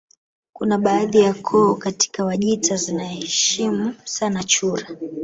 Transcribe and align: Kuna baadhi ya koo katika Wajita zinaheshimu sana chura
Kuna 0.53 0.77
baadhi 0.77 1.19
ya 1.19 1.33
koo 1.33 1.75
katika 1.75 2.25
Wajita 2.25 2.75
zinaheshimu 2.75 3.95
sana 4.05 4.43
chura 4.43 4.87